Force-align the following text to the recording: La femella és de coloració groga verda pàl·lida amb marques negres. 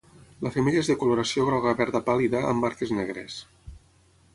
La 0.45 0.51
femella 0.55 0.79
és 0.85 0.89
de 0.91 0.95
coloració 1.03 1.47
groga 1.51 1.75
verda 1.83 2.03
pàl·lida 2.09 2.45
amb 2.53 2.67
marques 2.69 2.99
negres. 3.03 3.41